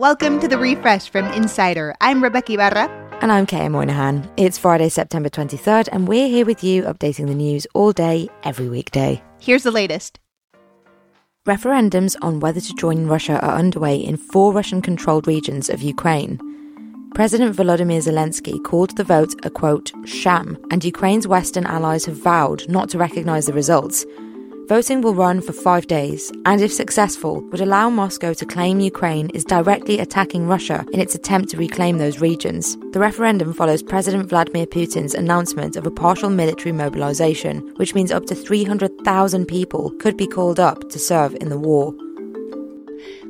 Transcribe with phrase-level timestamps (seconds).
[0.00, 1.94] Welcome to the refresh from Insider.
[2.00, 2.88] I'm Rebeca Ibarra.
[3.20, 4.26] And I'm Kaya Moynihan.
[4.38, 8.70] It's Friday, September 23rd, and we're here with you updating the news all day, every
[8.70, 9.22] weekday.
[9.42, 10.18] Here's the latest.
[11.46, 16.40] Referendums on whether to join Russia are underway in four Russian controlled regions of Ukraine.
[17.14, 22.66] President Volodymyr Zelensky called the vote a quote, sham, and Ukraine's Western allies have vowed
[22.70, 24.06] not to recognise the results.
[24.70, 29.28] Voting will run for five days, and if successful, would allow Moscow to claim Ukraine
[29.30, 32.76] is directly attacking Russia in its attempt to reclaim those regions.
[32.92, 38.26] The referendum follows President Vladimir Putin's announcement of a partial military mobilization, which means up
[38.26, 41.92] to 300,000 people could be called up to serve in the war.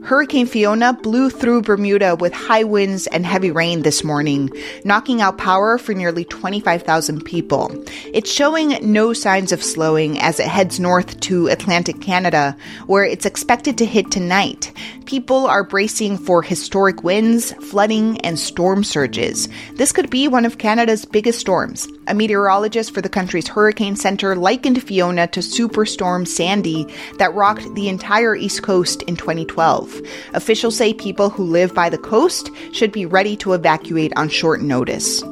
[0.03, 4.51] Hurricane Fiona blew through Bermuda with high winds and heavy rain this morning,
[4.85, 7.71] knocking out power for nearly 25,000 people.
[8.13, 13.27] It's showing no signs of slowing as it heads north to Atlantic Canada, where it's
[13.27, 14.73] expected to hit tonight.
[15.05, 19.49] People are bracing for historic winds, flooding, and storm surges.
[19.75, 21.87] This could be one of Canada's biggest storms.
[22.11, 26.85] A meteorologist for the country's hurricane center likened Fiona to Superstorm Sandy
[27.19, 30.03] that rocked the entire East Coast in 2012.
[30.35, 34.61] Officials say people who live by the coast should be ready to evacuate on short
[34.61, 35.23] notice.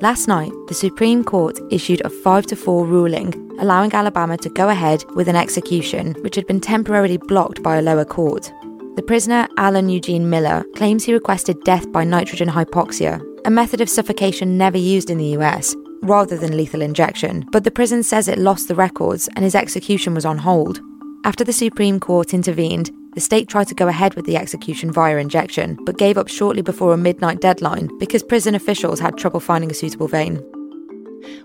[0.00, 4.70] Last night, the Supreme Court issued a 5 to 4 ruling allowing Alabama to go
[4.70, 8.50] ahead with an execution which had been temporarily blocked by a lower court.
[8.96, 13.90] The prisoner, Alan Eugene Miller, claims he requested death by nitrogen hypoxia, a method of
[13.90, 18.38] suffocation never used in the US, rather than lethal injection, but the prison says it
[18.38, 20.80] lost the records and his execution was on hold.
[21.24, 25.18] After the Supreme Court intervened, the state tried to go ahead with the execution via
[25.18, 29.70] injection, but gave up shortly before a midnight deadline because prison officials had trouble finding
[29.70, 30.42] a suitable vein.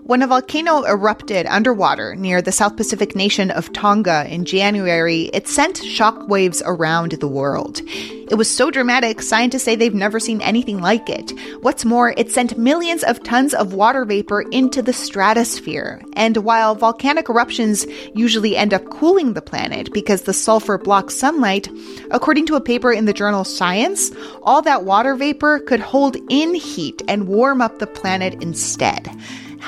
[0.02, 5.46] When a volcano erupted underwater near the South Pacific nation of Tonga in January, it
[5.46, 7.82] sent shockwaves around the world.
[8.30, 11.32] It was so dramatic, scientists say they've never seen anything like it.
[11.60, 16.02] What's more, it sent millions of tons of water vapor into the stratosphere.
[16.14, 21.68] And while volcanic eruptions usually end up cooling the planet because the sulfur blocks sunlight,
[22.10, 24.10] according to a paper in the journal Science,
[24.42, 29.08] all that water vapor could hold in heat and warm up the planet instead.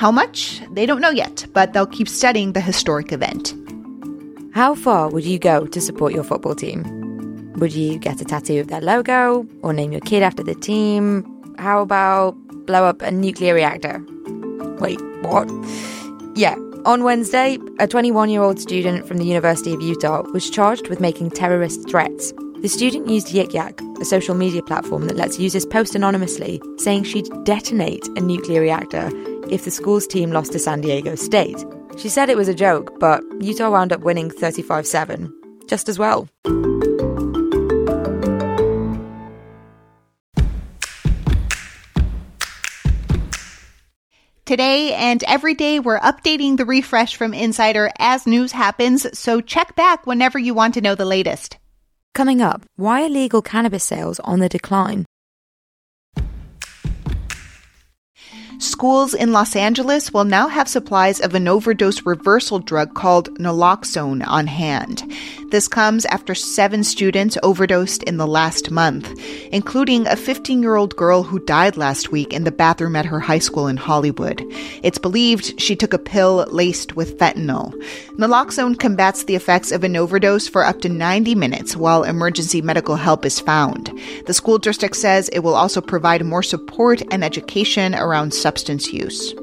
[0.01, 0.59] How much?
[0.71, 3.53] They don't know yet, but they'll keep studying the historic event.
[4.51, 7.53] How far would you go to support your football team?
[7.57, 11.23] Would you get a tattoo of their logo or name your kid after the team?
[11.59, 12.31] How about
[12.65, 14.03] blow up a nuclear reactor?
[14.79, 15.47] Wait, what?
[16.35, 20.87] Yeah, on Wednesday, a 21 year old student from the University of Utah was charged
[20.87, 22.33] with making terrorist threats.
[22.61, 27.03] The student used Yik Yak, a social media platform that lets users post anonymously, saying
[27.03, 29.11] she'd detonate a nuclear reactor
[29.51, 31.63] if the school's team lost to San Diego State.
[31.97, 35.31] She said it was a joke, but Utah wound up winning 35 7,
[35.67, 36.27] just as well.
[44.51, 49.77] Today and every day, we're updating the refresh from Insider as news happens, so check
[49.77, 51.57] back whenever you want to know the latest.
[52.13, 55.05] Coming up, why illegal cannabis sales on the decline?
[58.61, 64.23] Schools in Los Angeles will now have supplies of an overdose reversal drug called naloxone
[64.27, 65.01] on hand.
[65.51, 69.19] This comes after seven students overdosed in the last month,
[69.51, 73.19] including a 15 year old girl who died last week in the bathroom at her
[73.19, 74.41] high school in Hollywood.
[74.81, 77.73] It's believed she took a pill laced with fentanyl.
[78.17, 82.95] Naloxone combats the effects of an overdose for up to 90 minutes while emergency medical
[82.95, 83.91] help is found.
[84.27, 89.33] The school district says it will also provide more support and education around substance use.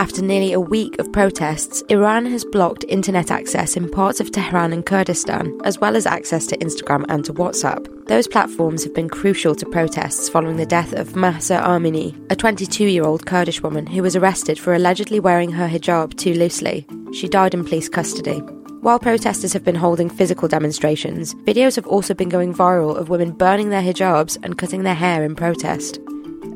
[0.00, 4.72] After nearly a week of protests, Iran has blocked internet access in parts of Tehran
[4.72, 8.06] and Kurdistan, as well as access to Instagram and to WhatsApp.
[8.06, 12.84] Those platforms have been crucial to protests following the death of Mahsa Amini, a 22
[12.84, 16.86] year old Kurdish woman who was arrested for allegedly wearing her hijab too loosely.
[17.12, 18.38] She died in police custody.
[18.80, 23.32] While protesters have been holding physical demonstrations, videos have also been going viral of women
[23.32, 25.98] burning their hijabs and cutting their hair in protest.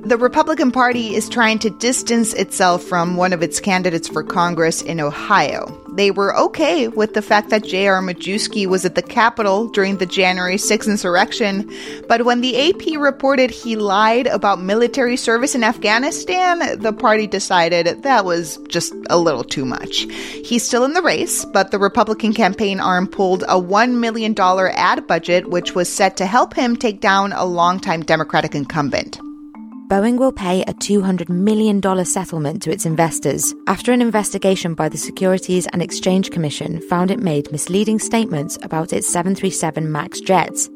[0.05, 4.83] The Republican Party is trying to distance itself from one of its candidates for Congress
[4.83, 5.79] in Ohio.
[5.95, 8.03] They were okay with the fact that J.R.
[8.03, 11.71] Majewski was at the Capitol during the January 6th insurrection,
[12.09, 18.03] but when the AP reported he lied about military service in Afghanistan, the party decided
[18.03, 20.07] that was just a little too much.
[20.45, 25.07] He's still in the race, but the Republican campaign arm pulled a $1 million ad
[25.07, 29.21] budget, which was set to help him take down a longtime Democratic incumbent.
[29.89, 34.97] Boeing will pay a $200 million settlement to its investors after an investigation by the
[34.97, 40.71] Securities and Exchange Commission found it made misleading statements about its 737 MAX jets.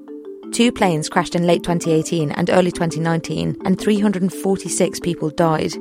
[0.53, 5.73] Two planes crashed in late 2018 and early 2019, and 346 people died.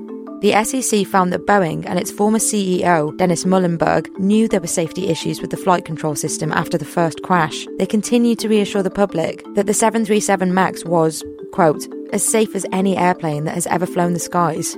[0.41, 5.07] The SEC found that Boeing and its former CEO, Dennis Muilenburg, knew there were safety
[5.07, 7.65] issues with the flight control system after the first crash.
[7.77, 12.65] They continued to reassure the public that the 737 MAX was, quote, as safe as
[12.71, 14.77] any airplane that has ever flown the skies.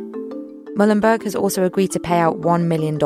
[0.76, 2.98] Muilenburg has also agreed to pay out $1 million.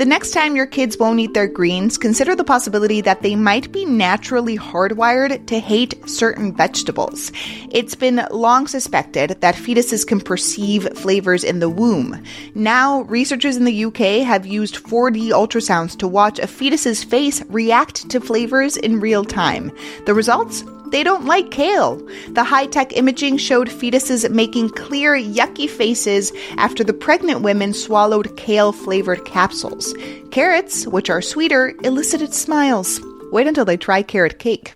[0.00, 3.70] The next time your kids won't eat their greens, consider the possibility that they might
[3.70, 7.30] be naturally hardwired to hate certain vegetables.
[7.70, 12.22] It's been long suspected that fetuses can perceive flavors in the womb.
[12.54, 18.08] Now, researchers in the UK have used 4D ultrasounds to watch a fetus's face react
[18.08, 19.70] to flavors in real time.
[20.06, 20.64] The results?
[20.90, 21.96] They don't like kale.
[22.30, 28.36] The high tech imaging showed fetuses making clear, yucky faces after the pregnant women swallowed
[28.36, 29.94] kale flavored capsules.
[30.30, 33.00] Carrots, which are sweeter, elicited smiles.
[33.30, 34.74] Wait until they try carrot cake.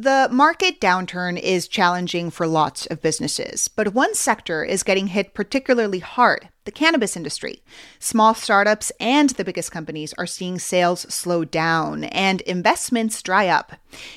[0.00, 5.34] The market downturn is challenging for lots of businesses, but one sector is getting hit
[5.34, 7.62] particularly hard the cannabis industry.
[7.98, 13.74] Small startups and the biggest companies are seeing sales slow down and investments dry up.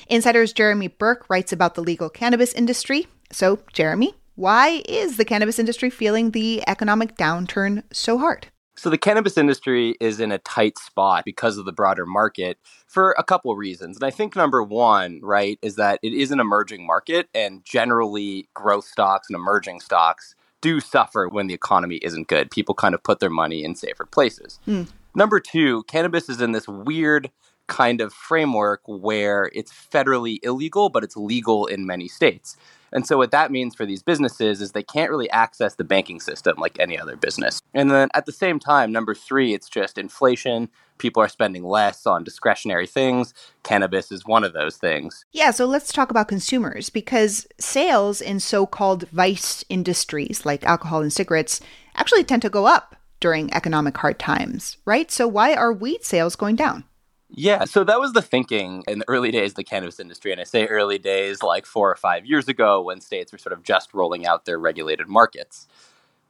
[0.08, 3.06] Insider's Jeremy Burke writes about the legal cannabis industry.
[3.30, 8.46] So, Jeremy, why is the cannabis industry feeling the economic downturn so hard?
[8.76, 13.14] So the cannabis industry is in a tight spot because of the broader market for
[13.18, 13.96] a couple of reasons.
[13.96, 18.48] And I think number one, right, is that it is an emerging market and generally
[18.52, 22.50] growth stocks and emerging stocks do suffer when the economy isn't good.
[22.50, 24.58] People kind of put their money in safer places.
[24.66, 24.88] Mm.
[25.14, 27.30] Number two, cannabis is in this weird
[27.66, 32.56] kind of framework where it's federally illegal, but it's legal in many states.
[32.92, 36.20] And so what that means for these businesses is they can't really access the banking
[36.20, 37.60] system like any other business.
[37.74, 40.68] And then at the same time, number three, it's just inflation.
[40.98, 43.34] People are spending less on discretionary things.
[43.64, 45.24] Cannabis is one of those things.
[45.32, 51.02] Yeah, so let's talk about consumers because sales in so called vice industries like alcohol
[51.02, 51.60] and cigarettes
[51.96, 55.10] actually tend to go up during economic hard times, right?
[55.10, 56.84] So why are weed sales going down?
[57.36, 60.30] Yeah, so that was the thinking in the early days of the cannabis industry.
[60.30, 63.52] And I say early days like four or five years ago when states were sort
[63.52, 65.66] of just rolling out their regulated markets.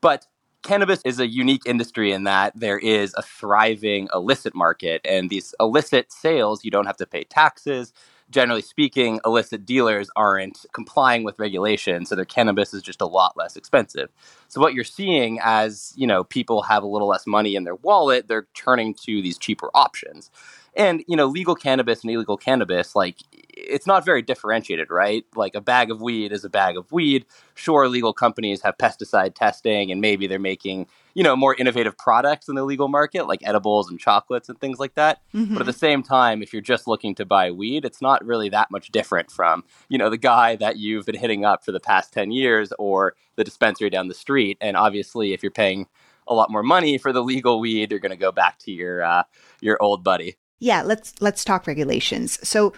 [0.01, 0.27] But
[0.65, 5.01] cannabis is a unique industry in that there is a thriving illicit market.
[5.05, 7.93] And these illicit sales, you don't have to pay taxes.
[8.31, 13.37] Generally speaking, illicit dealers aren't complying with regulation, so their cannabis is just a lot
[13.37, 14.09] less expensive.
[14.49, 17.77] So what you're seeing as, you know, people have a little less money in their
[17.77, 20.31] wallet, they're turning to these cheaper options.
[20.77, 25.25] And, you know, legal cannabis and illegal cannabis, like, it's not very differentiated, right?
[25.37, 27.27] Like, a bag of weed is a bag of weed.
[27.55, 32.49] Sure, legal companies have pesticide testing and maybe they're making, you know, more innovative products
[32.49, 35.21] in the legal market, like edibles and chocolates and things like that.
[35.33, 35.55] Mm-hmm.
[35.55, 38.49] But at the same time, if you're just looking to buy weed, it's not really
[38.49, 41.81] that much different from, you know, the guy that you've been hitting up for the
[41.81, 44.59] past 10 years or the dispensary down the street.
[44.61, 45.87] And obviously, if you're paying
[46.27, 49.03] a lot more money for the legal weed, you're going to go back to your
[49.03, 49.25] uh,
[49.61, 50.37] your old buddy.
[50.65, 52.39] Yeah, let's let's talk regulations.
[52.43, 52.73] So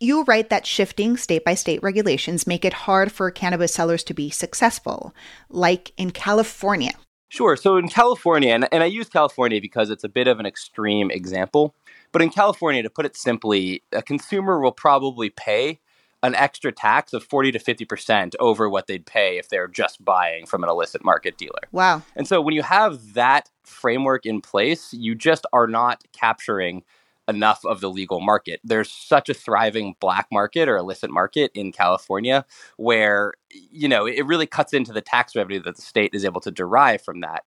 [0.00, 4.14] you write that shifting state by state regulations make it hard for cannabis sellers to
[4.14, 5.14] be successful,
[5.50, 6.92] like in California.
[7.28, 7.54] Sure.
[7.54, 11.10] So in California, and, and I use California because it's a bit of an extreme
[11.10, 11.74] example,
[12.12, 15.80] but in California, to put it simply, a consumer will probably pay
[16.22, 20.46] an extra tax of 40 to 50% over what they'd pay if they're just buying
[20.46, 21.60] from an illicit market dealer.
[21.72, 22.00] Wow.
[22.16, 26.82] And so when you have that framework in place, you just are not capturing
[27.28, 28.60] enough of the legal market.
[28.64, 32.44] There's such a thriving black market or illicit market in California
[32.76, 36.40] where, you know, it really cuts into the tax revenue that the state is able
[36.40, 37.44] to derive from that.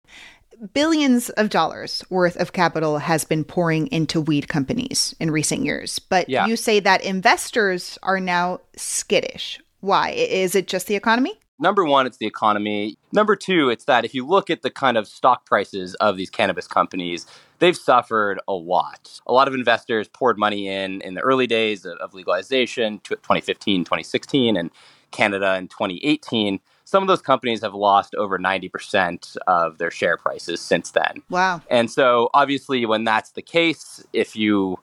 [0.73, 5.99] Billions of dollars worth of capital has been pouring into weed companies in recent years.
[5.99, 6.47] But yeah.
[6.47, 9.61] you say that investors are now skittish.
[9.81, 10.11] Why?
[10.11, 11.38] Is it just the economy?
[11.58, 12.96] Number one, it's the economy.
[13.12, 16.30] Number two, it's that if you look at the kind of stock prices of these
[16.30, 17.26] cannabis companies,
[17.61, 19.20] they've suffered a lot.
[19.26, 23.84] A lot of investors poured money in in the early days of, of legalization, 2015,
[23.84, 24.70] 2016, and
[25.12, 26.58] Canada in 2018.
[26.84, 31.23] Some of those companies have lost over 90% of their share prices since then.
[31.30, 31.62] Wow.
[31.70, 34.80] And so, obviously, when that's the case, if you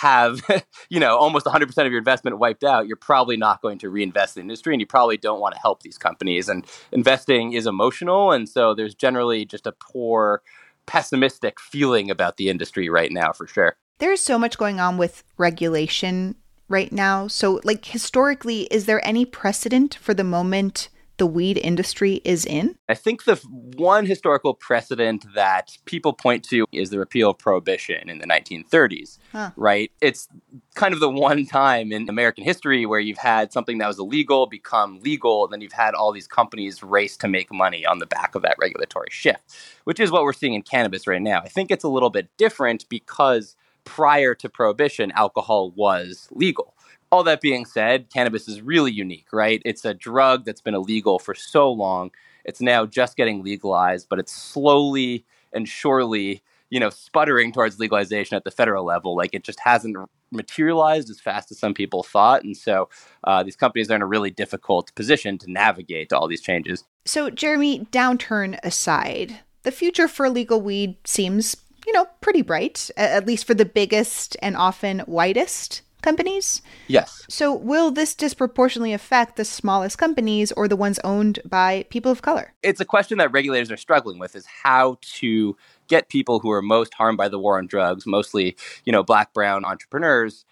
[0.00, 0.40] have
[0.90, 4.36] you know almost 100% of your investment wiped out you're probably not going to reinvest
[4.36, 7.66] in the industry and you probably don't want to help these companies and investing is
[7.66, 10.40] emotional and so there's generally just a poor
[10.86, 13.76] pessimistic feeling about the industry right now for sure.
[13.98, 16.36] There's so much going on with regulation
[16.68, 22.20] right now so like historically is there any precedent for the moment the weed industry
[22.24, 22.76] is in?
[22.88, 23.36] I think the
[23.76, 29.18] one historical precedent that people point to is the repeal of prohibition in the 1930s,
[29.32, 29.50] huh.
[29.56, 29.92] right?
[30.00, 30.28] It's
[30.74, 34.46] kind of the one time in American history where you've had something that was illegal
[34.46, 38.06] become legal, and then you've had all these companies race to make money on the
[38.06, 41.40] back of that regulatory shift, which is what we're seeing in cannabis right now.
[41.40, 46.74] I think it's a little bit different because prior to prohibition, alcohol was legal
[47.10, 49.62] all that being said, cannabis is really unique, right?
[49.64, 52.10] It's a drug that's been illegal for so long.
[52.44, 58.36] It's now just getting legalized, but it's slowly and surely, you know, sputtering towards legalization
[58.36, 59.16] at the federal level.
[59.16, 59.96] Like it just hasn't
[60.30, 62.44] materialized as fast as some people thought.
[62.44, 62.88] And so
[63.24, 66.84] uh, these companies are in a really difficult position to navigate all these changes.
[67.06, 73.26] So, Jeremy, downturn aside, the future for legal weed seems, you know, pretty bright, at
[73.26, 76.62] least for the biggest and often whitest companies?
[76.86, 77.24] Yes.
[77.28, 82.22] So, will this disproportionately affect the smallest companies or the ones owned by people of
[82.22, 82.54] color?
[82.62, 85.56] It's a question that regulators are struggling with is how to
[85.88, 89.32] get people who are most harmed by the war on drugs, mostly, you know, black
[89.32, 90.44] brown entrepreneurs,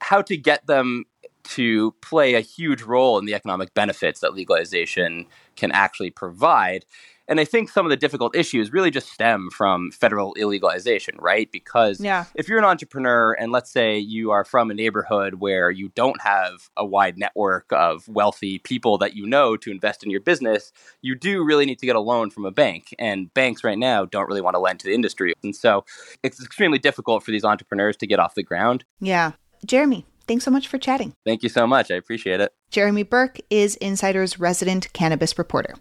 [0.00, 1.04] how to get them
[1.44, 6.84] to play a huge role in the economic benefits that legalization can actually provide.
[7.28, 11.50] And I think some of the difficult issues really just stem from federal illegalization, right?
[11.50, 12.26] Because yeah.
[12.34, 16.20] if you're an entrepreneur and let's say you are from a neighborhood where you don't
[16.22, 20.72] have a wide network of wealthy people that you know to invest in your business,
[21.02, 22.94] you do really need to get a loan from a bank.
[22.98, 25.34] And banks right now don't really want to lend to the industry.
[25.42, 25.84] And so
[26.22, 28.84] it's extremely difficult for these entrepreneurs to get off the ground.
[29.00, 29.32] Yeah.
[29.64, 31.12] Jeremy, thanks so much for chatting.
[31.24, 31.90] Thank you so much.
[31.90, 32.52] I appreciate it.
[32.70, 35.74] Jeremy Burke is Insider's resident cannabis reporter.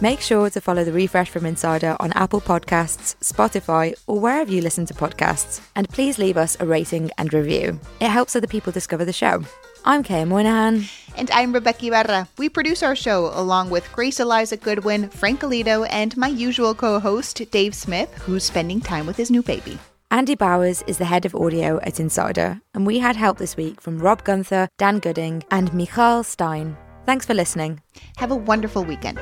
[0.00, 4.62] Make sure to follow the refresh from Insider on Apple Podcasts, Spotify, or wherever you
[4.62, 5.60] listen to podcasts.
[5.74, 7.80] And please leave us a rating and review.
[8.00, 9.42] It helps other people discover the show.
[9.84, 10.84] I'm Kay Moynihan.
[11.16, 12.28] And I'm Rebeca Ibarra.
[12.38, 17.00] We produce our show along with Grace Eliza Goodwin, Frank Alito, and my usual co
[17.00, 19.80] host, Dave Smith, who's spending time with his new baby.
[20.12, 23.80] Andy Bowers is the head of audio at Insider, and we had help this week
[23.80, 26.76] from Rob Gunther, Dan Gooding, and Michal Stein.
[27.04, 27.80] Thanks for listening.
[28.18, 29.18] Have a wonderful weekend.